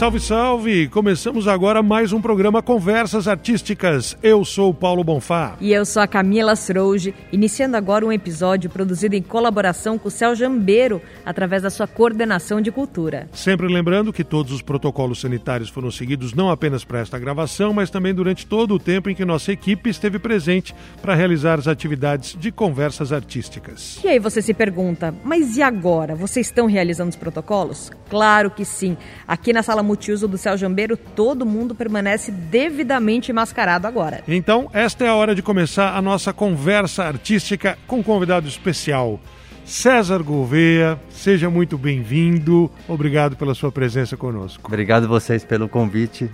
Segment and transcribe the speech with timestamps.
[0.00, 0.88] Salve, salve!
[0.88, 4.16] Começamos agora mais um programa Conversas Artísticas.
[4.22, 5.58] Eu sou o Paulo Bonfá.
[5.60, 10.10] E eu sou a Camila Srouge, iniciando agora um episódio produzido em colaboração com o
[10.10, 13.28] Céu Jambeiro, através da sua coordenação de cultura.
[13.34, 17.90] Sempre lembrando que todos os protocolos sanitários foram seguidos não apenas para esta gravação, mas
[17.90, 22.34] também durante todo o tempo em que nossa equipe esteve presente para realizar as atividades
[22.40, 24.00] de conversas artísticas.
[24.02, 26.14] E aí você se pergunta, mas e agora?
[26.14, 27.92] Vocês estão realizando os protocolos?
[28.08, 28.96] Claro que sim.
[29.28, 34.22] Aqui na sala multiuso do Céu Jambeiro, todo mundo permanece devidamente mascarado agora.
[34.28, 39.18] Então, esta é a hora de começar a nossa conversa artística com um convidado especial.
[39.64, 42.70] César Gouveia, seja muito bem-vindo.
[42.88, 44.62] Obrigado pela sua presença conosco.
[44.64, 46.30] Obrigado vocês pelo convite.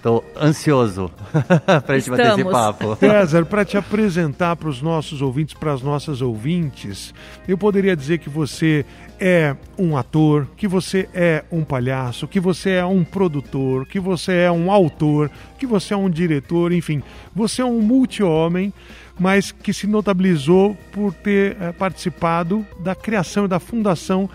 [0.00, 1.10] Estou ansioso
[1.84, 2.96] para a gente bater esse papo.
[2.96, 7.12] César, para te apresentar para os nossos ouvintes, para as nossas ouvintes,
[7.46, 8.86] eu poderia dizer que você
[9.20, 14.32] é um ator, que você é um palhaço, que você é um produtor, que você
[14.32, 17.02] é um autor, que você é um diretor, enfim,
[17.36, 18.72] você é um multi-homem,
[19.18, 24.30] mas que se notabilizou por ter é, participado da criação e da fundação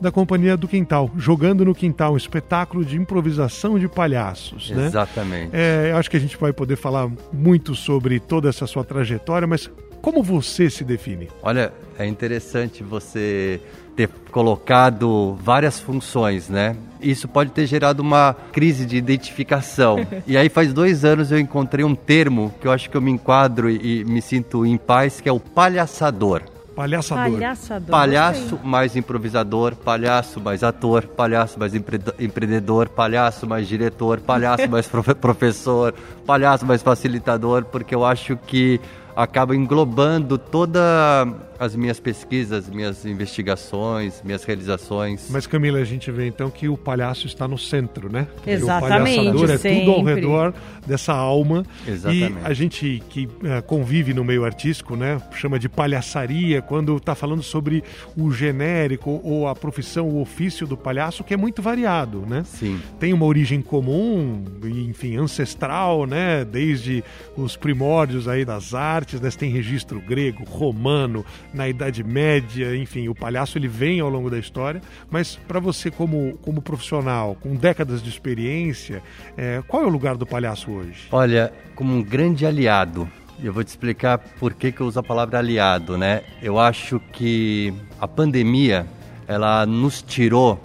[0.00, 4.70] da Companhia do Quintal, Jogando no Quintal, um espetáculo de improvisação de palhaços.
[4.70, 4.86] Né?
[4.86, 5.50] Exatamente.
[5.52, 9.70] É, acho que a gente vai poder falar muito sobre toda essa sua trajetória, mas
[10.00, 11.28] como você se define?
[11.42, 13.60] Olha, é interessante você
[13.94, 16.74] ter colocado várias funções, né?
[17.02, 20.06] Isso pode ter gerado uma crise de identificação.
[20.26, 23.10] e aí faz dois anos eu encontrei um termo que eu acho que eu me
[23.10, 26.42] enquadro e, e me sinto em paz, que é o palhaçador.
[26.74, 27.32] Palhaçador.
[27.32, 27.90] Palhaçador.
[27.90, 34.86] Palhaço mais improvisador, palhaço mais ator, palhaço mais empre empreendedor, palhaço mais diretor, palhaço mais
[34.86, 38.80] profe professor, palhaço mais facilitador, porque eu acho que
[39.16, 41.28] acaba englobando todas
[41.60, 45.28] as minhas pesquisas, minhas investigações, minhas realizações.
[45.28, 48.26] Mas Camila, a gente vê então que o palhaço está no centro, né?
[48.46, 49.18] Exatamente.
[49.18, 50.54] o palhaçador é tudo ao redor
[50.86, 51.66] dessa alma.
[51.86, 52.32] Exatamente.
[52.32, 57.14] E a gente que uh, convive no meio artístico, né, chama de palhaçaria quando está
[57.14, 57.84] falando sobre
[58.16, 62.42] o genérico ou a profissão, o ofício do palhaço, que é muito variado, né?
[62.46, 62.80] Sim.
[62.98, 67.04] Tem uma origem comum, enfim, ancestral, né, desde
[67.36, 69.28] os primórdios aí das artes, né?
[69.30, 74.38] Tem registro grego, romano, na Idade Média, enfim, o palhaço ele vem ao longo da
[74.38, 74.80] história,
[75.10, 79.02] mas para você como, como profissional, com décadas de experiência,
[79.36, 81.08] é, qual é o lugar do palhaço hoje?
[81.10, 83.08] Olha, como um grande aliado.
[83.42, 86.22] Eu vou te explicar por que, que eu uso a palavra aliado, né?
[86.42, 88.86] Eu acho que a pandemia,
[89.26, 90.62] ela nos tirou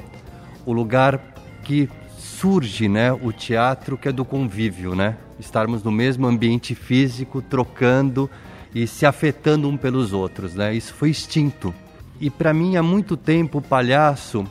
[0.66, 1.22] o lugar
[1.64, 5.16] que surge, né, o teatro que é do convívio, né?
[5.40, 8.30] Estarmos no mesmo ambiente físico, trocando
[8.76, 10.76] e se afetando um pelos outros, né?
[10.76, 11.74] Isso foi extinto.
[12.20, 14.46] E para mim há muito tempo o palhaço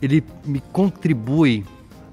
[0.00, 1.64] ele me contribui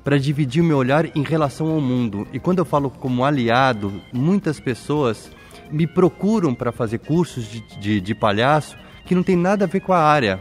[0.04, 2.28] para dividir o meu olhar em relação ao mundo.
[2.34, 5.32] E quando eu falo como aliado, muitas pessoas
[5.72, 9.80] me procuram para fazer cursos de, de, de, palhaço que não tem nada a ver
[9.80, 10.40] com a área,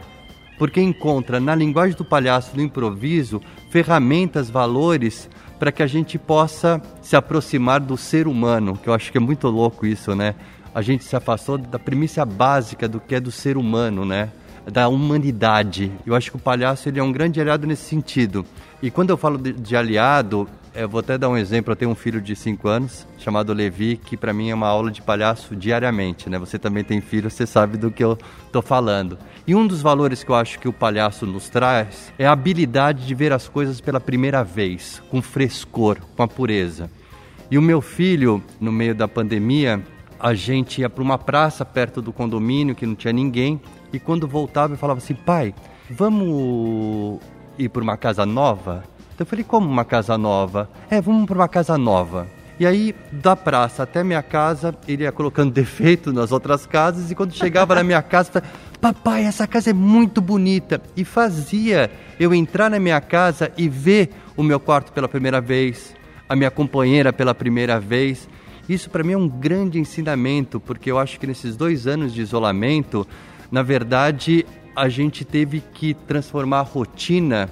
[0.57, 6.81] porque encontra na linguagem do palhaço, do improviso, ferramentas, valores para que a gente possa
[7.01, 10.35] se aproximar do ser humano, que eu acho que é muito louco isso, né?
[10.73, 14.29] A gente se afastou da premissa básica do que é do ser humano, né?
[14.71, 15.91] Da humanidade.
[16.05, 18.45] Eu acho que o palhaço ele é um grande aliado nesse sentido.
[18.81, 21.71] E quando eu falo de, de aliado, eu vou até dar um exemplo.
[21.71, 24.89] Eu tenho um filho de 5 anos, chamado Levi, que para mim é uma aula
[24.89, 26.39] de palhaço diariamente, né?
[26.39, 28.17] Você também tem filho, você sabe do que eu
[28.51, 29.17] tô falando.
[29.45, 33.05] E um dos valores que eu acho que o palhaço nos traz é a habilidade
[33.05, 36.89] de ver as coisas pela primeira vez, com frescor, com a pureza.
[37.51, 39.83] E o meu filho, no meio da pandemia,
[40.23, 43.59] a gente ia para uma praça perto do condomínio que não tinha ninguém
[43.91, 45.53] e quando voltava eu falava assim, pai,
[45.89, 47.19] vamos
[47.59, 48.85] ir para uma casa nova?
[49.13, 50.69] Então eu falei, como uma casa nova?
[50.89, 52.25] É, vamos para uma casa nova.
[52.57, 57.15] E aí, da praça até minha casa, ele ia colocando defeito nas outras casas e
[57.15, 58.49] quando chegava na minha casa, falava,
[58.79, 60.81] papai, essa casa é muito bonita.
[60.95, 65.93] E fazia eu entrar na minha casa e ver o meu quarto pela primeira vez,
[66.29, 68.29] a minha companheira pela primeira vez.
[68.67, 72.21] Isso para mim é um grande ensinamento, porque eu acho que nesses dois anos de
[72.21, 73.05] isolamento,
[73.51, 74.45] na verdade,
[74.75, 77.49] a gente teve que transformar a rotina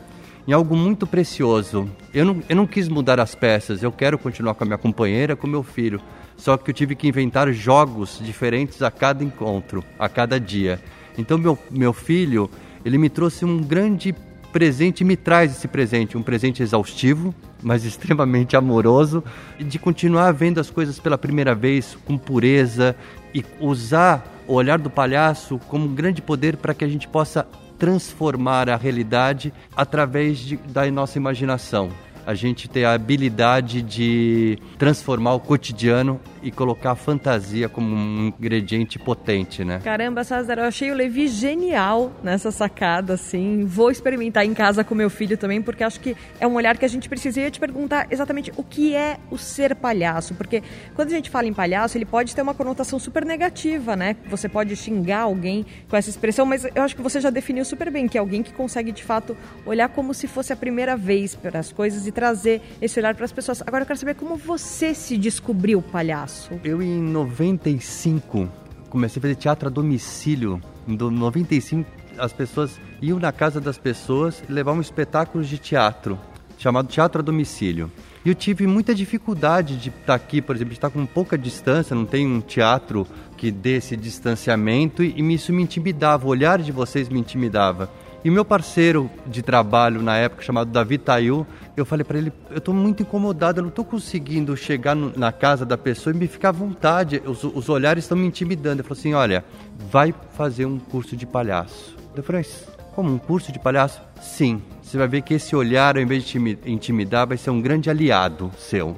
[0.47, 1.89] em algo muito precioso.
[2.13, 5.35] Eu não, eu não quis mudar as peças, eu quero continuar com a minha companheira,
[5.35, 6.01] com meu filho.
[6.37, 10.81] Só que eu tive que inventar jogos diferentes a cada encontro, a cada dia.
[11.17, 12.49] Então meu, meu filho,
[12.83, 14.15] ele me trouxe um grande
[14.51, 19.23] presente me traz esse presente, um presente exaustivo, mas extremamente amoroso,
[19.59, 22.95] de continuar vendo as coisas pela primeira vez com pureza
[23.33, 27.47] e usar o olhar do palhaço como um grande poder para que a gente possa
[27.77, 31.89] transformar a realidade através de, da nossa imaginação
[32.31, 38.33] a gente ter a habilidade de transformar o cotidiano e colocar a fantasia como um
[38.39, 39.79] ingrediente potente, né?
[39.83, 43.65] Caramba, César, eu achei o Levi genial nessa sacada, assim.
[43.65, 46.85] Vou experimentar em casa com meu filho também, porque acho que é um olhar que
[46.85, 50.63] a gente precisa te perguntar exatamente o que é o ser palhaço, porque
[50.95, 54.15] quando a gente fala em palhaço, ele pode ter uma conotação super negativa, né?
[54.29, 57.91] Você pode xingar alguém com essa expressão, mas eu acho que você já definiu super
[57.91, 59.35] bem que é alguém que consegue de fato
[59.65, 63.25] olhar como se fosse a primeira vez para as coisas e trazer esse olhar para
[63.25, 63.63] as pessoas.
[63.65, 66.51] Agora eu quero saber como você se descobriu palhaço.
[66.63, 68.47] Eu em 95
[68.91, 70.61] comecei a fazer teatro a domicílio.
[70.87, 71.89] Em 95
[72.19, 76.19] as pessoas iam na casa das pessoas e levavam espetáculos de teatro,
[76.59, 77.91] chamado teatro a domicílio.
[78.23, 81.95] E eu tive muita dificuldade de estar aqui, por exemplo, de estar com pouca distância,
[81.95, 86.71] não tem um teatro que dê esse distanciamento e isso me intimidava, o olhar de
[86.71, 87.89] vocês me intimidava.
[88.23, 91.45] E meu parceiro de trabalho na época, chamado Davi Tayu,
[91.75, 95.31] eu falei para ele: eu estou muito incomodado, eu não estou conseguindo chegar no, na
[95.31, 98.81] casa da pessoa e me ficar à vontade, os, os olhares estão me intimidando.
[98.81, 99.43] Ele falou assim: olha,
[99.89, 101.97] vai fazer um curso de palhaço.
[102.15, 102.45] Eu falei:
[102.93, 103.99] como um curso de palhaço?
[104.21, 107.89] Sim, você vai ver que esse olhar, ao invés de intimidar, vai ser um grande
[107.89, 108.95] aliado seu.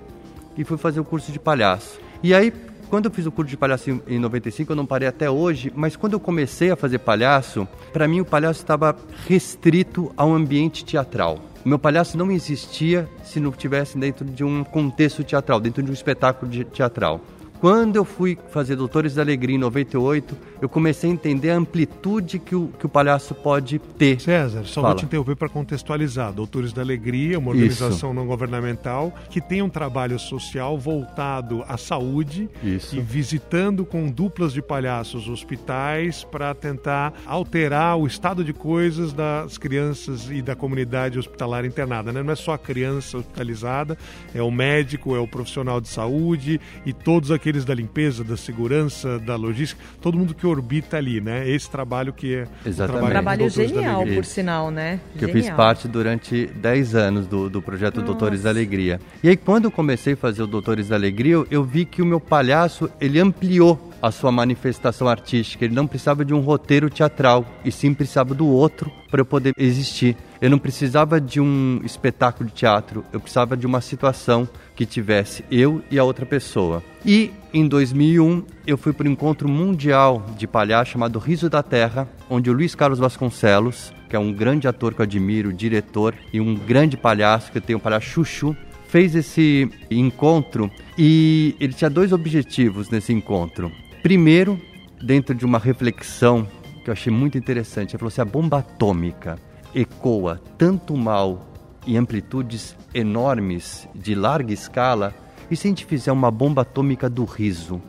[0.58, 1.98] E fui fazer o curso de palhaço.
[2.22, 2.52] E aí
[2.94, 5.96] quando eu fiz o curso de palhaço em 95, eu não parei até hoje, mas
[5.96, 8.96] quando eu comecei a fazer palhaço, para mim o palhaço estava
[9.28, 11.40] restrito a um ambiente teatral.
[11.66, 15.90] O meu palhaço não existia se não estivesse dentro de um contexto teatral, dentro de
[15.90, 17.20] um espetáculo teatral.
[17.64, 22.38] Quando eu fui fazer Doutores da Alegria em 98, eu comecei a entender a amplitude
[22.38, 24.20] que o, que o palhaço pode ter.
[24.20, 24.88] César, só Fala.
[24.90, 26.34] vou te interromper para contextualizar.
[26.34, 28.14] Doutores da Alegria, uma organização Isso.
[28.14, 32.98] não governamental que tem um trabalho social voltado à saúde Isso.
[32.98, 39.58] e visitando com duplas de palhaços hospitais para tentar alterar o estado de coisas das
[39.58, 42.12] crianças e da comunidade hospitalar internada.
[42.12, 42.22] Né?
[42.22, 43.98] Não é só a criança hospitalizada,
[44.36, 48.36] é o médico, é o profissional de saúde e todos aqueles aqueles da limpeza, da
[48.36, 51.48] segurança, da logística, todo mundo que orbita ali, né?
[51.48, 53.06] Esse trabalho que é Exatamente.
[53.06, 55.00] Um trabalho genial, por sinal, né?
[55.14, 55.38] Que genial.
[55.38, 58.08] eu fiz parte durante 10 anos do, do projeto Nossa.
[58.08, 59.00] Doutores da Alegria.
[59.24, 62.06] E aí, quando eu comecei a fazer o Doutores da Alegria, eu vi que o
[62.06, 65.64] meu palhaço, ele ampliou a sua manifestação artística.
[65.64, 69.54] Ele não precisava de um roteiro teatral, e sim precisava do outro para eu poder
[69.58, 70.18] existir.
[70.42, 75.44] Eu não precisava de um espetáculo de teatro, eu precisava de uma situação que tivesse
[75.52, 76.84] eu e a outra pessoa.
[77.06, 82.08] E em 2001 eu fui para um encontro mundial de palhaço chamado Riso da Terra,
[82.30, 86.40] onde o Luiz Carlos Vasconcelos, que é um grande ator que eu admiro, diretor e
[86.40, 88.56] um grande palhaço, que tenho um palhaço Chuchu,
[88.88, 93.72] fez esse encontro e ele tinha dois objetivos nesse encontro.
[94.02, 94.60] Primeiro,
[95.02, 96.48] dentro de uma reflexão
[96.84, 99.40] que eu achei muito interessante, ele falou assim: a bomba atômica
[99.74, 101.53] ecoa tanto mal
[101.86, 105.14] em amplitudes enormes, de larga escala,
[105.50, 107.82] e se a gente fizer uma bomba atômica do riso,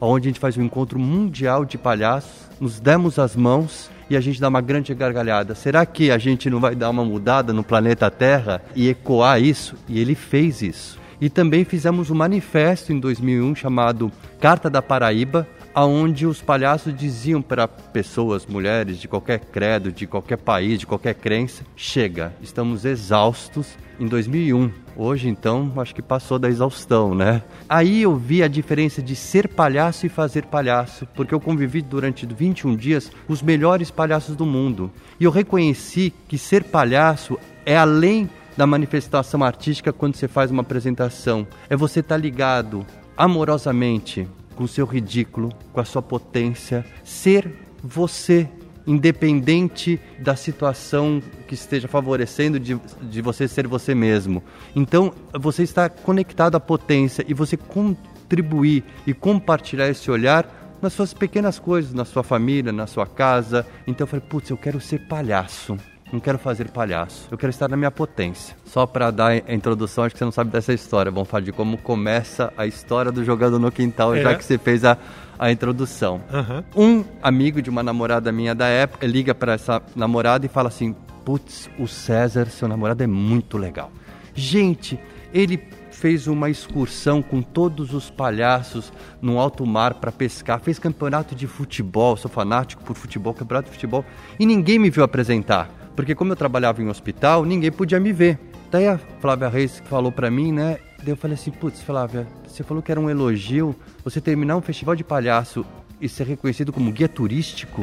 [0.00, 4.20] onde a gente faz um encontro mundial de palhaços, nos demos as mãos e a
[4.20, 5.54] gente dá uma grande gargalhada.
[5.54, 9.76] Será que a gente não vai dar uma mudada no planeta Terra e ecoar isso?
[9.88, 11.00] E ele fez isso.
[11.20, 14.10] E também fizemos um manifesto em 2001 chamado
[14.40, 20.38] Carta da Paraíba, aonde os palhaços diziam para pessoas, mulheres de qualquer credo, de qualquer
[20.38, 24.70] país, de qualquer crença, chega, estamos exaustos em 2001.
[24.94, 27.42] Hoje então, acho que passou da exaustão, né?
[27.68, 32.26] Aí eu vi a diferença de ser palhaço e fazer palhaço, porque eu convivi durante
[32.26, 34.90] 21 dias com os melhores palhaços do mundo.
[35.18, 40.60] E eu reconheci que ser palhaço é além da manifestação artística quando você faz uma
[40.60, 41.46] apresentação.
[41.70, 42.84] É você estar tá ligado
[43.16, 48.48] amorosamente com seu ridículo, com a sua potência, ser você,
[48.86, 54.42] independente da situação que esteja favorecendo de, de você ser você mesmo.
[54.74, 61.14] Então, você está conectado à potência e você contribuir e compartilhar esse olhar nas suas
[61.14, 63.64] pequenas coisas, na sua família, na sua casa.
[63.86, 65.78] Então eu falei, putz, eu quero ser palhaço
[66.12, 68.54] não quero fazer palhaço, eu quero estar na minha potência.
[68.66, 71.10] Só para dar a introdução, acho que você não sabe dessa história.
[71.10, 74.22] Vamos falar de como começa a história do Jogando no Quintal, é.
[74.22, 74.98] já que você fez a,
[75.38, 76.20] a introdução.
[76.32, 77.00] Uhum.
[77.00, 80.94] Um amigo de uma namorada minha da época liga para essa namorada e fala assim:
[81.24, 83.90] Putz, o César, seu namorado é muito legal.
[84.34, 85.00] Gente,
[85.32, 91.34] ele fez uma excursão com todos os palhaços no alto mar para pescar, fez campeonato
[91.34, 94.04] de futebol, sou fanático por futebol, campeonato de futebol,
[94.38, 95.81] e ninguém me viu apresentar.
[95.94, 98.38] Porque como eu trabalhava em hospital, ninguém podia me ver.
[98.70, 100.78] Daí a Flávia Reis falou para mim, né?
[100.98, 104.62] Daí eu falei assim, putz, Flávia, você falou que era um elogio, você terminar um
[104.62, 105.64] festival de palhaço
[106.00, 107.82] e ser reconhecido como guia turístico?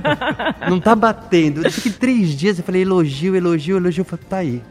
[0.68, 1.64] não tá batendo.
[1.64, 4.02] Eu fiquei três dias, eu falei elogio, elogio, elogio.
[4.02, 4.62] Eu falei, tá aí.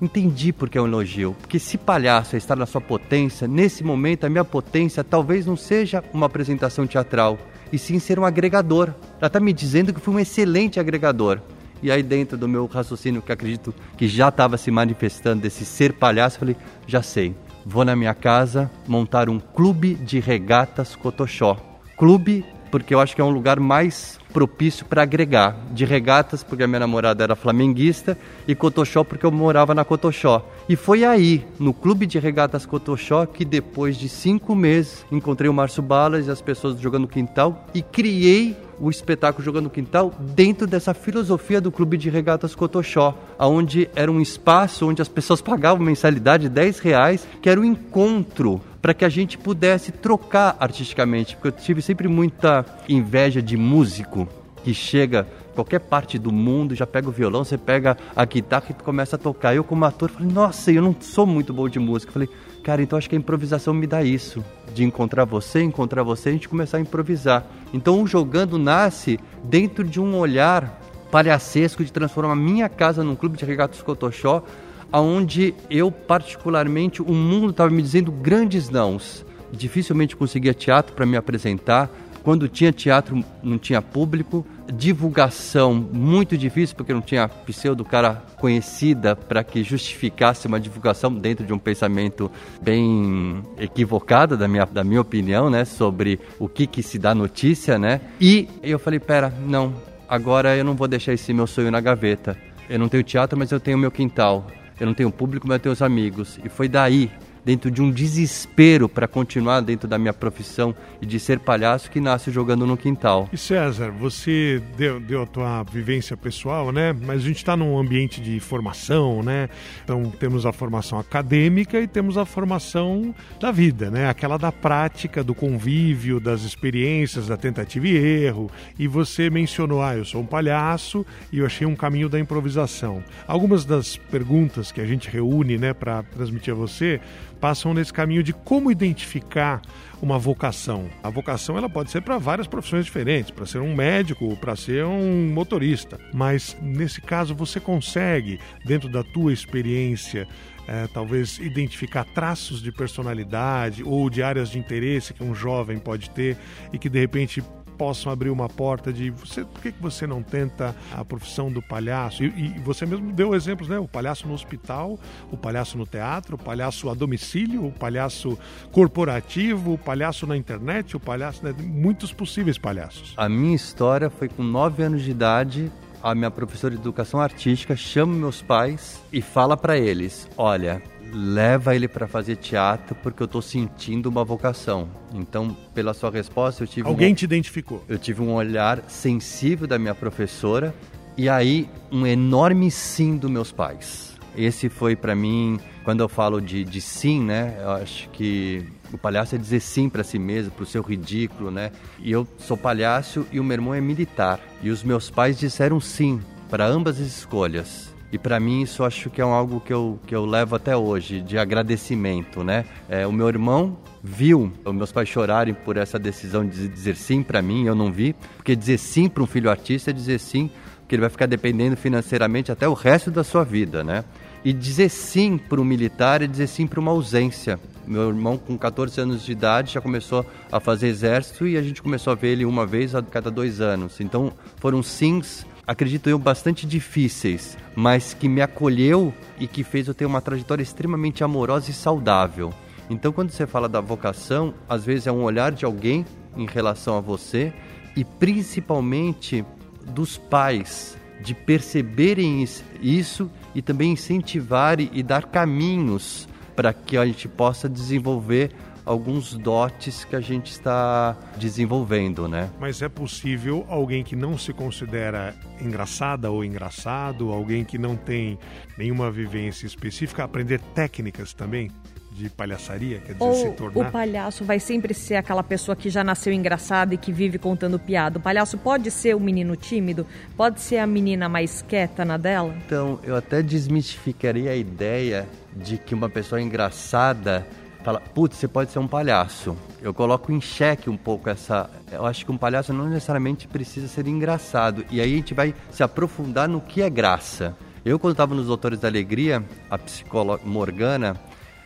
[0.00, 1.34] Entendi porque é um elogio.
[1.40, 5.56] Porque se palhaço é estar na sua potência, nesse momento a minha potência talvez não
[5.56, 7.38] seja uma apresentação teatral,
[7.72, 8.90] e sim ser um agregador.
[9.18, 11.40] Ela está me dizendo que fui um excelente agregador.
[11.82, 15.92] E aí dentro do meu raciocínio, que acredito que já estava se manifestando desse ser
[15.94, 21.56] palhaço, falei, já sei, vou na minha casa montar um clube de regatas Cotoxó.
[21.96, 25.56] Clube porque eu acho que é um lugar mais propício para agregar.
[25.70, 30.44] De regatas, porque a minha namorada era flamenguista, e Cotoxó, porque eu morava na Cotoxó.
[30.68, 35.54] E foi aí, no Clube de Regatas Cotoxó, que depois de cinco meses encontrei o
[35.54, 40.92] Márcio Balas e as pessoas jogando quintal e criei o espetáculo Jogando Quintal dentro dessa
[40.92, 46.44] filosofia do Clube de Regatas Cotoxó, onde era um espaço onde as pessoas pagavam mensalidade
[46.44, 51.48] de 10 reais, que era um encontro para que a gente pudesse trocar artisticamente, porque
[51.48, 54.23] eu tive sempre muita inveja de músico
[54.64, 58.74] que chega qualquer parte do mundo, já pega o violão, você pega a guitarra e
[58.74, 59.54] começa a tocar.
[59.54, 62.10] Eu como ator falei, nossa, eu não sou muito bom de música.
[62.10, 62.28] falei,
[62.62, 64.42] cara, então acho que a improvisação me dá isso,
[64.72, 67.46] de encontrar você, encontrar você, a gente começar a improvisar.
[67.72, 70.80] Então o jogando nasce dentro de um olhar
[71.10, 74.42] palhacesco de transformar a minha casa num clube de regatos Cotoxó
[74.90, 79.26] aonde eu particularmente o mundo estava me dizendo grandes nãos.
[79.52, 81.90] Dificilmente conseguia teatro para me apresentar.
[82.24, 84.46] Quando tinha teatro, não tinha público.
[84.72, 91.44] Divulgação muito difícil, porque não tinha pseudo cara conhecida para que justificasse uma divulgação dentro
[91.44, 92.30] de um pensamento
[92.62, 95.66] bem equivocado, da minha, da minha opinião, né?
[95.66, 98.00] Sobre o que, que se dá notícia, né?
[98.18, 99.74] E eu falei: pera, não,
[100.08, 102.38] agora eu não vou deixar esse meu sonho na gaveta.
[102.70, 104.46] Eu não tenho teatro, mas eu tenho meu quintal
[104.78, 106.38] eu não tenho público, mas eu tenho os amigos.
[106.44, 107.10] E foi daí
[107.44, 112.00] dentro de um desespero para continuar dentro da minha profissão e de ser palhaço que
[112.00, 113.28] nasce jogando no quintal.
[113.32, 116.92] E César, você deu, deu a tua vivência pessoal, né?
[116.92, 119.48] Mas a gente está num ambiente de formação, né?
[119.82, 124.08] Então temos a formação acadêmica e temos a formação da vida, né?
[124.08, 128.50] Aquela da prática, do convívio, das experiências, da tentativa e erro.
[128.78, 133.02] E você mencionou, ah, eu sou um palhaço e eu achei um caminho da improvisação.
[133.26, 137.00] Algumas das perguntas que a gente reúne, né, para transmitir a você
[137.44, 139.60] passam nesse caminho de como identificar
[140.00, 140.88] uma vocação.
[141.02, 144.86] A vocação ela pode ser para várias profissões diferentes, para ser um médico, para ser
[144.86, 146.00] um motorista.
[146.10, 150.26] Mas nesse caso você consegue, dentro da tua experiência,
[150.66, 156.08] é, talvez identificar traços de personalidade ou de áreas de interesse que um jovem pode
[156.08, 156.38] ter
[156.72, 157.42] e que de repente
[157.74, 161.60] possam abrir uma porta de você, por que, que você não tenta a profissão do
[161.60, 162.24] palhaço?
[162.24, 163.78] E, e, você mesmo deu exemplos, né?
[163.78, 164.98] O palhaço no hospital,
[165.30, 168.38] o palhaço no teatro, o palhaço a domicílio, o palhaço
[168.72, 171.54] corporativo, o palhaço na internet, o palhaço, né?
[171.58, 173.14] muitos possíveis palhaços.
[173.16, 175.70] A minha história foi com 9 anos de idade,
[176.02, 180.82] a minha professora de educação artística chama meus pais e fala para eles: "Olha,
[181.14, 184.88] leva ele para fazer teatro porque eu estou sentindo uma vocação.
[185.12, 187.84] Então, pela sua resposta, eu tive alguém um, te identificou.
[187.88, 190.74] Eu tive um olhar sensível da minha professora
[191.16, 194.14] e aí um enorme sim dos meus pais.
[194.36, 197.56] Esse foi para mim, quando eu falo de, de sim, né?
[197.60, 201.52] Eu acho que o palhaço é dizer sim para si mesmo, para o seu ridículo,
[201.52, 201.70] né?
[202.00, 204.40] E eu sou palhaço e o meu irmão é militar.
[204.60, 207.93] E os meus pais disseram sim para ambas as escolhas.
[208.14, 211.20] E para mim isso acho que é algo que eu, que eu levo até hoje,
[211.20, 212.64] de agradecimento, né?
[212.88, 217.24] É, o meu irmão viu os meus pais chorarem por essa decisão de dizer sim
[217.24, 220.48] para mim, eu não vi, porque dizer sim para um filho artista é dizer sim,
[220.78, 224.04] porque ele vai ficar dependendo financeiramente até o resto da sua vida, né?
[224.44, 227.58] E dizer sim para um militar é dizer sim para uma ausência.
[227.84, 231.82] Meu irmão, com 14 anos de idade, já começou a fazer exército e a gente
[231.82, 234.00] começou a ver ele uma vez a cada dois anos.
[234.00, 239.94] Então, foram sims acredito eu, bastante difíceis, mas que me acolheu e que fez eu
[239.94, 242.52] ter uma trajetória extremamente amorosa e saudável.
[242.88, 246.04] Então, quando você fala da vocação, às vezes é um olhar de alguém
[246.36, 247.52] em relação a você
[247.96, 249.44] e principalmente
[249.86, 252.44] dos pais de perceberem
[252.80, 258.50] isso e também incentivarem e dar caminhos para que a gente possa desenvolver
[258.84, 262.50] alguns dotes que a gente está desenvolvendo, né?
[262.60, 268.38] Mas é possível alguém que não se considera engraçada ou engraçado, alguém que não tem
[268.76, 271.70] nenhuma vivência específica, aprender técnicas também
[272.14, 273.88] de palhaçaria, quer dizer, Ou se tornar.
[273.88, 277.76] o palhaço vai sempre ser aquela pessoa que já nasceu engraçada e que vive contando
[277.76, 278.18] piada.
[278.18, 282.54] O palhaço pode ser o menino tímido, pode ser a menina mais quieta na dela.
[282.64, 285.26] Então, eu até desmistificaria a ideia
[285.56, 287.44] de que uma pessoa engraçada
[287.84, 289.54] fala, putz, você pode ser um palhaço.
[289.80, 291.68] Eu coloco em xeque um pouco essa.
[291.92, 294.84] Eu acho que um palhaço não necessariamente precisa ser engraçado.
[294.90, 297.54] E aí a gente vai se aprofundar no que é graça.
[297.84, 301.14] Eu, quando estava nos Doutores da Alegria, a psicóloga Morgana,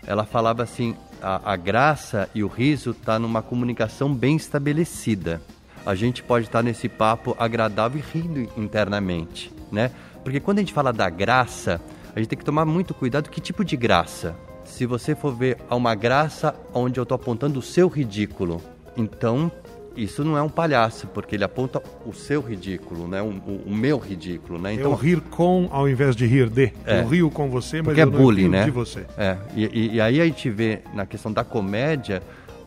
[0.05, 5.41] ela falava assim: a, a graça e o riso tá numa comunicação bem estabelecida.
[5.87, 9.93] A gente pode estar nesse papo agradável e rindo internamente, né?
[10.25, 11.81] Porque quando a gente fala da graça,
[12.15, 14.35] a gente tem que tomar muito cuidado que tipo de graça.
[14.69, 18.63] Se você for ver há uma graça onde eu estou apontando o seu ridículo,
[18.97, 19.51] então
[19.97, 23.21] isso não é um palhaço, porque ele aponta o seu ridículo, né?
[23.21, 24.75] O, o, o meu ridículo, né?
[24.75, 26.73] Então, eu rir com ao invés de rir de.
[26.87, 27.01] É.
[27.01, 28.65] Eu rio com você, mas porque eu é bullying, rio né?
[28.65, 29.05] de você.
[29.17, 29.37] É.
[29.57, 32.23] E, e, e aí a gente vê na questão da comédia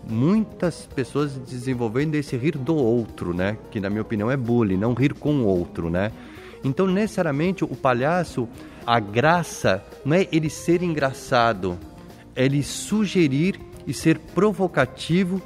[0.07, 3.57] muitas pessoas desenvolvendo esse rir do outro, né?
[3.71, 6.11] Que na minha opinião é bullying, não rir com o outro, né?
[6.63, 8.47] Então necessariamente o palhaço,
[8.85, 11.77] a graça não é ele ser engraçado,
[12.35, 15.41] é ele sugerir e ser provocativo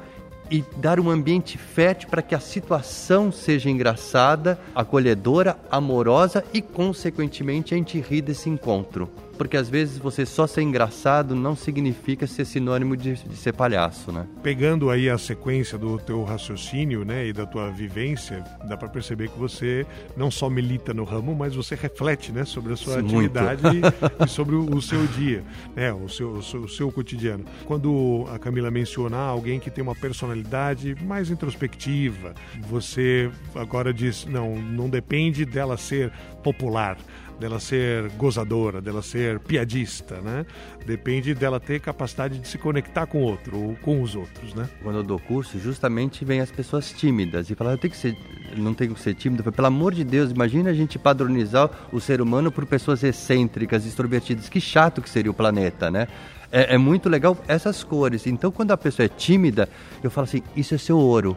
[0.50, 7.74] e dar um ambiente fértil para que a situação seja engraçada, acolhedora, amorosa e, consequentemente,
[7.74, 12.46] a gente ri desse encontro porque às vezes você só ser engraçado não significa ser
[12.46, 14.28] sinônimo de, de, ser palhaço, né?
[14.42, 19.30] Pegando aí a sequência do teu raciocínio, né, e da tua vivência, dá para perceber
[19.30, 23.06] que você não só milita no ramo, mas você reflete, né, sobre a sua Sim,
[23.06, 23.64] atividade
[24.24, 25.44] e, sobre o, o, seu dia,
[25.76, 27.46] né, o seu, o seu, o seu cotidiano.
[27.66, 32.34] Quando a Camila menciona alguém que tem uma personalidade mais introspectiva,
[32.68, 36.12] você agora diz, não, não depende dela ser
[36.44, 36.98] popular
[37.40, 40.46] dela ser gozadora, dela ser piadista, né?
[40.86, 44.70] Depende dela ter capacidade de se conectar com o outro ou com os outros, né?
[44.82, 48.18] Quando eu dou curso, justamente vem as pessoas tímidas e falam, eu tenho que ser,
[48.56, 49.44] não tenho que ser tímido.
[49.52, 54.50] Pelo amor de Deus, imagina a gente padronizar o ser humano por pessoas excêntricas, extrovertidas.
[54.50, 56.08] Que chato que seria o planeta, né?
[56.52, 58.26] É, é muito legal essas cores.
[58.28, 59.68] Então, quando a pessoa é tímida,
[60.02, 61.36] eu falo assim, isso é seu ouro.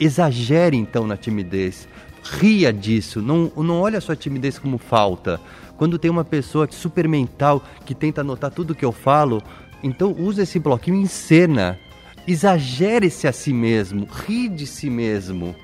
[0.00, 1.86] Exagere então na timidez
[2.24, 5.40] ria disso, não, não olha a sua timidez como falta.
[5.76, 9.42] Quando tem uma pessoa super mental que tenta anotar tudo que eu falo,
[9.82, 11.78] então usa esse bloquinho em cena.
[12.26, 15.54] Exagere-se a si mesmo, ri de si mesmo.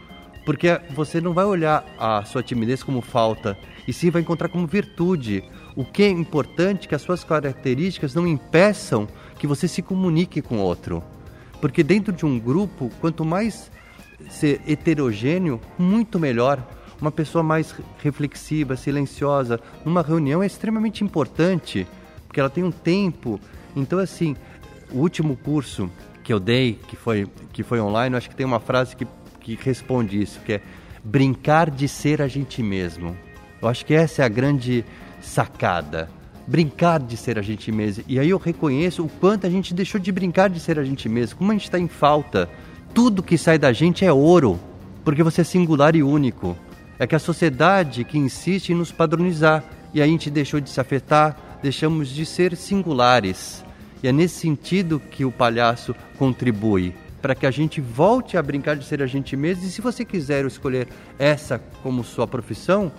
[0.45, 4.67] Porque você não vai olhar a sua timidez como falta, e sim vai encontrar como
[4.67, 5.45] virtude.
[5.77, 9.07] O que é importante é que as suas características não impeçam
[9.39, 11.03] que você se comunique com outro.
[11.61, 13.71] Porque dentro de um grupo, quanto mais
[14.31, 16.65] ser heterogêneo, muito melhor.
[17.01, 21.87] Uma pessoa mais reflexiva, silenciosa, numa reunião é extremamente importante,
[22.27, 23.41] porque ela tem um tempo.
[23.75, 24.37] Então, assim,
[24.93, 25.91] o último curso
[26.23, 29.07] que eu dei, que foi, que foi online, acho que tem uma frase que,
[29.41, 30.61] que responde isso, que é
[31.03, 33.17] brincar de ser a gente mesmo.
[33.61, 34.85] Eu acho que essa é a grande
[35.21, 36.09] sacada.
[36.47, 38.05] Brincar de ser a gente mesmo.
[38.07, 41.09] E aí eu reconheço o quanto a gente deixou de brincar de ser a gente
[41.09, 42.49] mesmo, como a gente está em falta
[42.95, 44.59] tudo que sai da gente é ouro,
[45.05, 46.57] porque você é singular e único.
[46.99, 50.81] É que a sociedade que insiste em nos padronizar e a gente deixou de se
[50.81, 53.65] afetar, deixamos de ser singulares.
[54.03, 58.77] E é nesse sentido que o palhaço contribui para que a gente volte a brincar
[58.77, 59.65] de ser a gente mesmo.
[59.65, 62.91] E se você quiser escolher essa como sua profissão,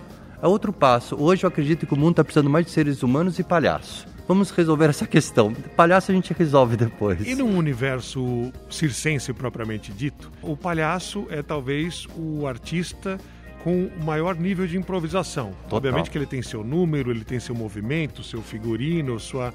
[0.41, 1.15] é outro passo.
[1.19, 4.11] Hoje eu acredito que o mundo está precisando mais de seres humanos e palhaço.
[4.31, 5.53] Vamos resolver essa questão.
[5.75, 7.27] Palhaço a gente resolve depois.
[7.27, 13.17] E num universo circense propriamente dito, o palhaço é talvez o artista
[13.63, 15.52] com o maior nível de improvisação.
[15.63, 15.78] Total.
[15.78, 19.54] Obviamente que ele tem seu número, ele tem seu movimento, seu figurino, sua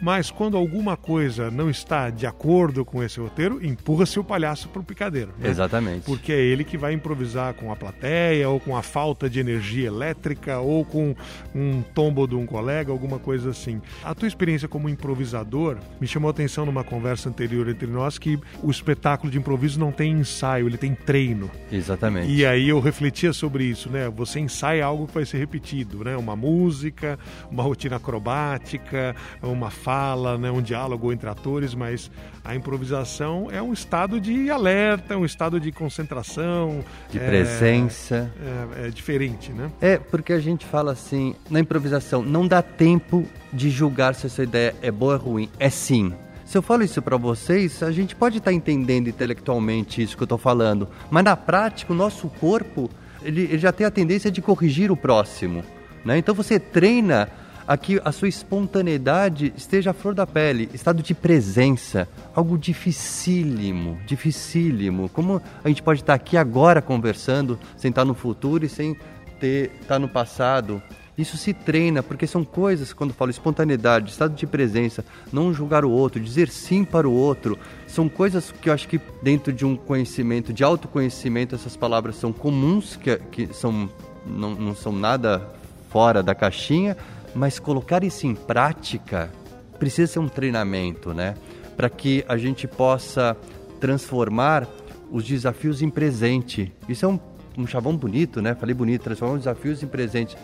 [0.00, 4.80] mas quando alguma coisa não está de acordo com esse roteiro, empurra-se o palhaço para
[4.80, 5.32] o picadeiro.
[5.38, 5.48] Né?
[5.48, 6.04] Exatamente.
[6.04, 9.88] Porque é ele que vai improvisar com a plateia, ou com a falta de energia
[9.88, 11.14] elétrica, ou com
[11.54, 13.80] um tombo de um colega, alguma coisa assim.
[14.04, 18.38] A tua experiência como improvisador me chamou a atenção numa conversa anterior entre nós que
[18.62, 21.50] o espetáculo de improviso não tem ensaio, ele tem treino.
[21.72, 22.32] Exatamente.
[22.32, 24.08] E aí eu refletia sobre isso, né?
[24.10, 26.16] Você ensaia algo que vai ser repetido, né?
[26.16, 27.18] Uma música,
[27.50, 32.10] uma rotina acrobática, uma fala, né, um diálogo entre atores, mas
[32.44, 36.84] a improvisação é um estado de alerta, um estado de concentração.
[37.10, 38.32] De é, presença.
[38.76, 39.70] É, é diferente, né?
[39.80, 44.42] É, porque a gente fala assim, na improvisação, não dá tempo de julgar se essa
[44.42, 45.48] ideia é boa ou ruim.
[45.58, 46.12] É sim.
[46.48, 50.22] Se eu falo isso para vocês, a gente pode estar tá entendendo intelectualmente isso que
[50.22, 52.88] eu estou falando, mas na prática o nosso corpo
[53.22, 55.64] ele, ele, já tem a tendência de corrigir o próximo,
[56.04, 56.18] né?
[56.18, 57.28] Então você treina
[57.68, 65.10] Aqui a sua espontaneidade esteja à flor da pele, estado de presença, algo dificílimo, dificílimo.
[65.10, 68.96] Como a gente pode estar aqui agora conversando, sem estar no futuro e sem
[69.38, 70.82] ter estar no passado.
[71.18, 75.90] Isso se treina, porque são coisas, quando falo espontaneidade, estado de presença, não julgar o
[75.90, 79.74] outro, dizer sim para o outro, são coisas que eu acho que dentro de um
[79.74, 83.88] conhecimento, de autoconhecimento, essas palavras são comuns, que, que são,
[84.26, 85.48] não, não são nada
[85.88, 86.96] fora da caixinha,
[87.34, 89.30] mas colocar isso em prática
[89.78, 91.34] precisa ser um treinamento, né?
[91.76, 93.36] Para que a gente possa
[93.80, 94.68] transformar
[95.10, 96.72] os desafios em presente.
[96.88, 97.18] Isso é um,
[97.56, 98.54] um chavão bonito, né?
[98.54, 100.36] Falei bonito, transformar os desafios em presente.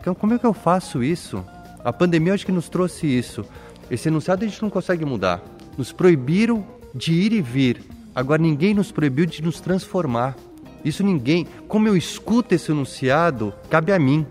[0.00, 1.44] Então, como é que eu faço isso?
[1.84, 3.44] A pandemia acho que nos trouxe isso.
[3.88, 5.40] Esse enunciado a gente não consegue mudar.
[5.76, 7.80] Nos proibiram de ir e vir.
[8.14, 10.36] Agora ninguém nos proibiu de nos transformar.
[10.84, 11.46] Isso ninguém.
[11.68, 14.26] Como eu escuto esse enunciado, cabe a mim.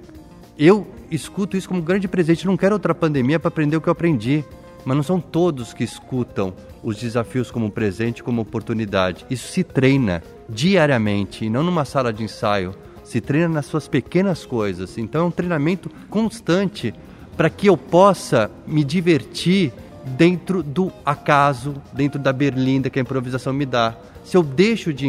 [0.60, 2.46] Eu escuto isso como um grande presente.
[2.46, 4.44] Não quero outra pandemia para aprender o que eu aprendi.
[4.84, 6.54] Mas não são todos que escutam
[6.84, 9.26] os desafios como presente, como oportunidade.
[9.30, 14.46] Isso se treina diariamente e não numa sala de ensaio se treina nas suas pequenas
[14.46, 14.98] coisas.
[14.98, 16.94] Então é um treinamento constante
[17.38, 19.72] para que eu possa me divertir
[20.08, 23.96] dentro do acaso, dentro da berlinda que a improvisação me dá.
[24.24, 25.08] Se eu deixo de,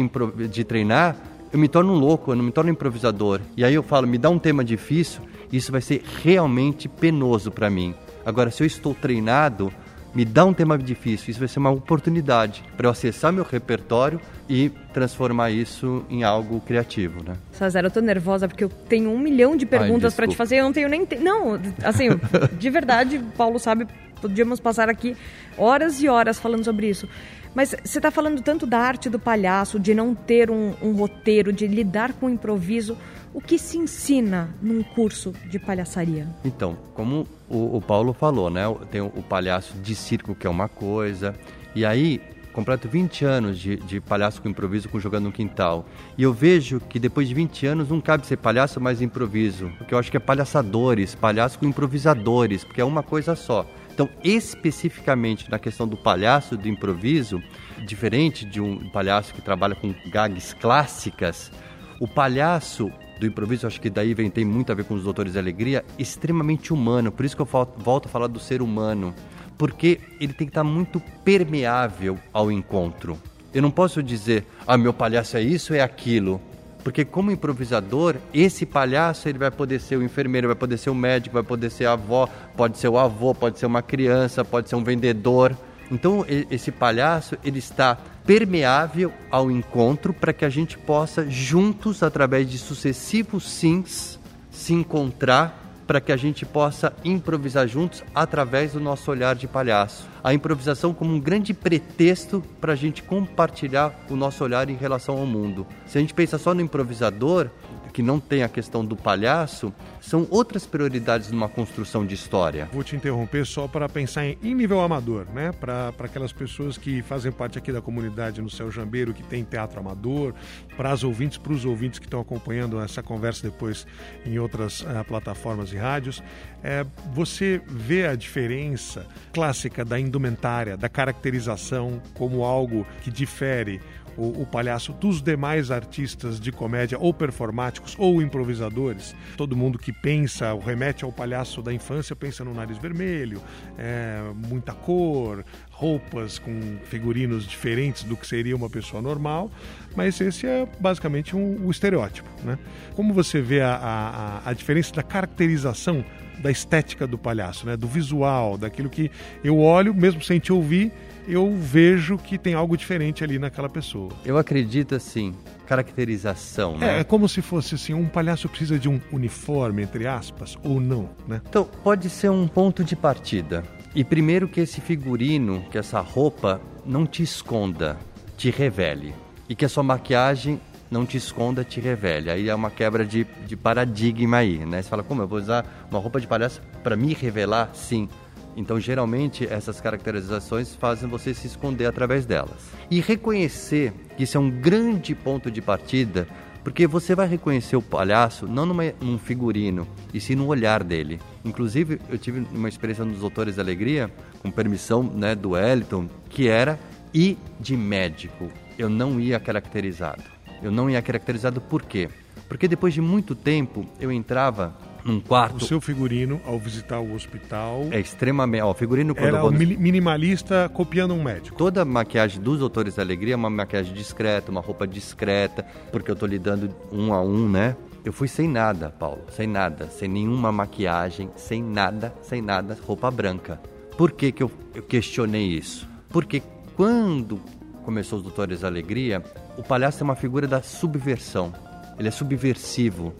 [0.49, 1.15] de treinar,
[1.51, 3.41] eu me torno um louco, eu não me torno um improvisador.
[3.57, 7.69] E aí eu falo, me dá um tema difícil, isso vai ser realmente penoso para
[7.69, 7.95] mim.
[8.25, 9.71] Agora, se eu estou treinado,
[10.13, 14.19] me dá um tema difícil, isso vai ser uma oportunidade para eu acessar meu repertório
[14.47, 17.35] e transformar isso em algo criativo, né?
[17.51, 20.63] César, eu tô nervosa porque eu tenho um milhão de perguntas para te fazer, eu
[20.63, 21.05] não tenho nem...
[21.05, 21.15] Te...
[21.17, 22.09] Não, assim,
[22.57, 23.87] de verdade, Paulo sabe,
[24.19, 25.15] podíamos passar aqui
[25.57, 27.07] horas e horas falando sobre isso.
[27.53, 31.51] Mas você está falando tanto da arte do palhaço, de não ter um, um roteiro,
[31.51, 32.97] de lidar com o improviso.
[33.33, 36.27] O que se ensina num curso de palhaçaria?
[36.43, 38.63] Então, como o, o Paulo falou, né?
[38.91, 41.35] Tem o, o, palhaço de circo, que é uma coisa.
[41.75, 42.21] E aí,
[42.53, 45.85] completo 20 anos de, de palhaço com improviso com Jogando no Quintal.
[46.17, 49.71] E eu vejo que depois de 20 anos não cabe ser palhaço mais improviso.
[49.77, 53.65] Porque eu acho que é palhaçadores, palhaço com improvisadores, porque é uma coisa só.
[53.99, 57.43] Então, especificamente na questão do palhaço do improviso,
[57.85, 61.51] diferente de um palhaço que trabalha com gags clássicas,
[61.99, 65.33] o palhaço do improviso, acho que daí vem, tem muito a ver com os Doutores
[65.33, 67.11] da Alegria, extremamente humano.
[67.11, 69.13] Por isso que eu volto a falar do ser humano.
[69.57, 73.19] Porque ele tem que estar muito permeável ao encontro.
[73.53, 76.39] Eu não posso dizer, ah, meu palhaço é isso, é aquilo.
[76.83, 80.95] Porque como improvisador, esse palhaço ele vai poder ser o enfermeiro, vai poder ser o
[80.95, 84.69] médico, vai poder ser a avó, pode ser o avô, pode ser uma criança, pode
[84.69, 85.55] ser um vendedor.
[85.91, 92.49] Então esse palhaço ele está permeável ao encontro para que a gente possa juntos através
[92.49, 94.19] de sucessivos sims
[94.51, 95.58] se encontrar
[95.89, 100.07] para que a gente possa improvisar juntos através do nosso olhar de palhaço.
[100.23, 105.17] A improvisação como um grande pretexto para a gente compartilhar o nosso olhar em relação
[105.17, 105.65] ao mundo.
[105.87, 107.49] Se a gente pensa só no improvisador,
[107.89, 112.69] que não tem a questão do palhaço, são outras prioridades numa construção de história.
[112.71, 115.51] Vou te interromper só para pensar em, em, nível amador, né?
[115.51, 119.79] Para aquelas pessoas que fazem parte aqui da comunidade no Céu Jambeiro, que tem teatro
[119.79, 120.33] amador,
[120.77, 123.85] para as ouvintes, para os ouvintes que estão acompanhando essa conversa depois
[124.25, 126.23] em outras uh, plataformas e rádios.
[126.63, 133.79] É, você vê a diferença clássica da indumentária, da caracterização como algo que difere
[134.17, 139.15] o, o, palhaço dos demais artistas de comédia, ou performáticos, ou improvisadores.
[139.37, 143.41] Todo mundo que pensa, ou remete ao palhaço da infância, pensa no nariz vermelho,
[143.77, 149.49] é, muita cor, roupas com figurinos diferentes do que seria uma pessoa normal,
[149.95, 152.29] mas esse é basicamente um, um estereótipo.
[152.43, 152.59] Né?
[152.95, 156.03] Como você vê a, a, a diferença da caracterização
[156.39, 157.77] da estética do palhaço, né?
[157.77, 159.11] do visual, daquilo que
[159.43, 160.91] eu olho, mesmo sem te ouvir,
[161.27, 164.11] eu vejo que tem algo diferente ali naquela pessoa.
[164.25, 165.33] Eu acredito assim,
[165.65, 166.97] caracterização, né?
[166.97, 170.79] É, é como se fosse assim, um palhaço precisa de um uniforme, entre aspas, ou
[170.79, 171.41] não, né?
[171.47, 173.63] Então, pode ser um ponto de partida.
[173.93, 177.97] E primeiro que esse figurino, que essa roupa não te esconda,
[178.37, 179.13] te revele.
[179.47, 182.31] E que a sua maquiagem não te esconda, te revele.
[182.31, 184.81] Aí é uma quebra de, de paradigma aí, né?
[184.81, 187.69] Você fala, como eu vou usar uma roupa de palhaço para me revelar?
[187.73, 188.09] Sim.
[188.55, 192.69] Então, geralmente, essas caracterizações fazem você se esconder através delas.
[192.89, 196.27] E reconhecer que isso é um grande ponto de partida,
[196.63, 201.19] porque você vai reconhecer o palhaço não numa, num figurino, e sim no olhar dele.
[201.45, 206.47] Inclusive, eu tive uma experiência nos Doutores da Alegria, com permissão né, do Wellington, que
[206.47, 206.79] era
[207.13, 208.49] ir de médico.
[208.77, 210.23] Eu não ia caracterizado.
[210.61, 212.09] Eu não ia caracterizado por quê?
[212.47, 215.57] Porque depois de muito tempo eu entrava num quarto.
[215.57, 217.87] O seu figurino, ao visitar o hospital.
[217.91, 218.61] É extremamente.
[218.61, 219.51] Ó, o figurino quando era eu vou...
[219.51, 221.57] o minimalista copiando um médico.
[221.57, 226.09] Toda a maquiagem dos Doutores da Alegria é uma maquiagem discreta, uma roupa discreta, porque
[226.09, 227.75] eu tô lidando um a um, né?
[228.03, 233.11] Eu fui sem nada, Paulo, sem nada, sem nenhuma maquiagem, sem nada, sem nada, roupa
[233.11, 233.59] branca.
[233.97, 235.87] Por que, que eu, eu questionei isso?
[236.09, 236.41] Porque
[236.75, 237.41] quando
[237.83, 239.21] começou os Doutores da Alegria,
[239.57, 241.53] o palhaço é uma figura da subversão.
[241.97, 243.13] Ele é subversivo,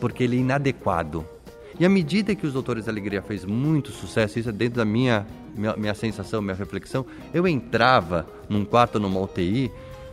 [0.00, 1.24] porque ele é inadequado.
[1.78, 4.84] E à medida que os Doutores da Alegria fez muito sucesso, isso é dentro da
[4.84, 7.04] minha, minha, minha sensação, minha reflexão,
[7.34, 9.70] eu entrava num quarto, numa UTI,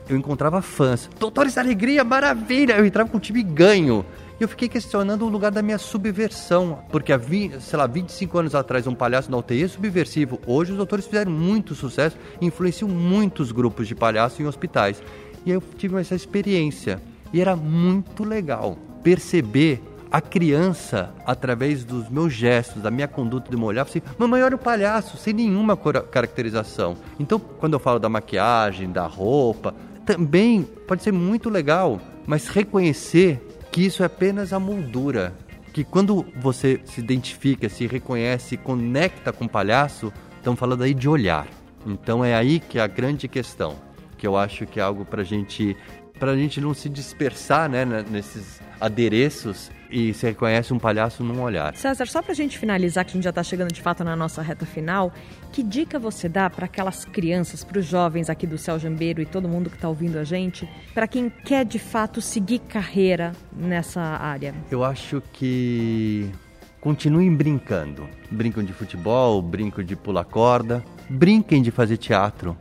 [0.09, 1.09] eu encontrava fãs.
[1.17, 2.73] Doutores da Alegria, maravilha!
[2.73, 4.05] Eu entrava com o time ganho.
[4.37, 6.79] E eu fiquei questionando o lugar da minha subversão.
[6.91, 10.41] Porque há, 20, sei lá, 25 anos atrás, um palhaço na UTI é subversivo.
[10.45, 15.01] Hoje os doutores fizeram muito sucesso influenciam muitos grupos de palhaço em hospitais.
[15.45, 17.01] E eu tive essa experiência.
[17.31, 23.57] E era muito legal perceber a criança, através dos meus gestos, da minha conduta de
[23.57, 26.95] me olhar, assim, mamãe, olha o palhaço, sem nenhuma caracterização.
[27.19, 29.73] Então, quando eu falo da maquiagem, da roupa,
[30.05, 35.33] também pode ser muito legal, mas reconhecer que isso é apenas a moldura.
[35.73, 41.09] Que quando você se identifica, se reconhece, conecta com o palhaço, estamos falando aí de
[41.09, 41.47] olhar.
[41.87, 43.75] Então é aí que é a grande questão,
[44.15, 45.75] que eu acho que é algo para gente,
[46.21, 51.75] a gente não se dispersar né, nesses adereços e se reconhece um palhaço num olhar.
[51.75, 54.15] César, só para a gente finalizar, que a gente já está chegando de fato na
[54.15, 55.13] nossa reta final,
[55.51, 59.25] que dica você dá para aquelas crianças, para os jovens aqui do Céu Jambeiro e
[59.25, 64.01] todo mundo que está ouvindo a gente, para quem quer de fato seguir carreira nessa
[64.01, 64.55] área?
[64.71, 66.29] Eu acho que
[66.81, 68.07] continuem brincando.
[68.31, 72.57] Brincam de futebol, brincam de pular corda, brinquem de fazer teatro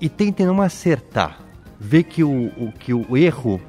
[0.00, 1.49] e tentem não acertar.
[1.80, 3.60] Ver que o, o, que o erro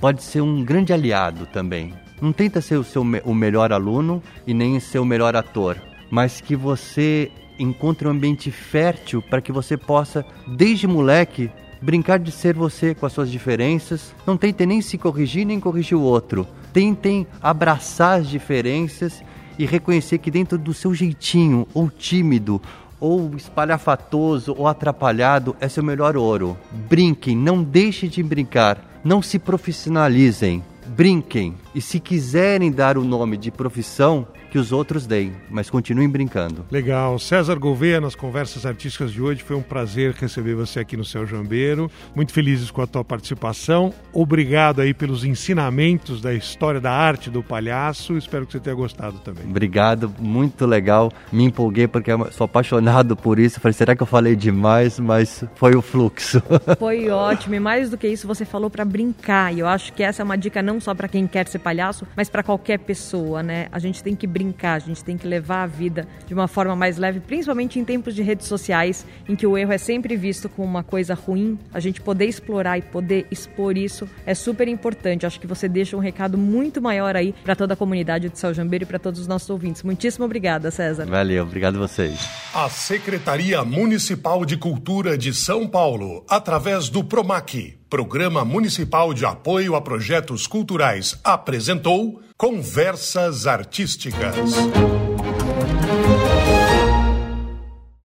[0.00, 1.92] pode ser um grande aliado também.
[2.20, 5.76] Não tenta ser o, seu, o melhor aluno e nem ser o melhor ator,
[6.10, 11.50] mas que você encontre um ambiente fértil para que você possa, desde moleque,
[11.80, 14.14] brincar de ser você com as suas diferenças.
[14.26, 16.46] Não tente nem se corrigir nem corrigir o outro.
[16.72, 19.22] Tentem abraçar as diferenças
[19.58, 22.62] e reconhecer que dentro do seu jeitinho, ou tímido,
[23.00, 26.56] ou espalhafatoso, ou atrapalhado, é seu melhor ouro.
[26.70, 31.54] Brinquem, não deixem de brincar, não se profissionalizem brinquem.
[31.74, 36.64] E se quiserem dar o nome de profissão, que os outros deem, mas continuem brincando.
[36.70, 37.18] Legal.
[37.18, 41.26] César Gouveia, nas conversas artísticas de hoje, foi um prazer receber você aqui no Céu
[41.26, 41.90] Jambeiro.
[42.14, 43.92] Muito felizes com a tua participação.
[44.12, 48.16] Obrigado aí pelos ensinamentos da história da arte do palhaço.
[48.16, 49.44] Espero que você tenha gostado também.
[49.44, 51.12] Obrigado, muito legal.
[51.30, 53.60] Me empolguei porque eu sou apaixonado por isso.
[53.60, 54.98] Falei, será que eu falei demais?
[54.98, 56.42] Mas foi o fluxo.
[56.78, 57.54] Foi ótimo.
[57.54, 59.52] E mais do que isso, você falou para brincar.
[59.52, 62.06] E eu acho que essa é uma dica não só para quem quer ser palhaço,
[62.16, 63.68] mas para qualquer pessoa, né?
[63.70, 66.74] A gente tem que brincar, a gente tem que levar a vida de uma forma
[66.74, 70.48] mais leve, principalmente em tempos de redes sociais, em que o erro é sempre visto
[70.48, 71.58] como uma coisa ruim.
[71.74, 75.26] A gente poder explorar e poder expor isso é super importante.
[75.26, 78.54] Acho que você deixa um recado muito maior aí para toda a comunidade de São
[78.54, 79.82] Jambeiro e para todos os nossos ouvintes.
[79.82, 81.04] Muitíssimo obrigada, César.
[81.04, 82.18] Valeu, obrigado a vocês.
[82.54, 89.74] A Secretaria Municipal de Cultura de São Paulo, através do PROMAC, Programa Municipal de Apoio
[89.74, 94.36] a Projetos Culturais, apresentou Conversas Artísticas.